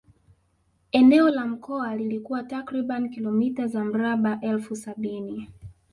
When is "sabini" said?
4.75-5.49